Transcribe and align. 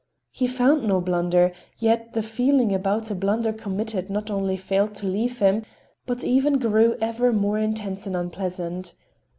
He 0.31 0.47
found 0.47 0.87
no 0.87 0.99
blunder, 0.99 1.51
yet 1.77 2.13
the 2.13 2.23
feeling 2.23 2.73
about 2.73 3.11
a 3.11 3.13
blunder 3.13 3.53
committed 3.53 4.09
not 4.09 4.31
only 4.31 4.57
failed 4.57 4.95
to 4.95 5.05
leave 5.05 5.37
him, 5.37 5.63
but 6.07 6.23
even 6.23 6.57
grew 6.57 6.97
ever 6.99 7.31
more 7.31 7.59
intense 7.59 8.07
and 8.07 8.15
unpleasant. 8.15 8.95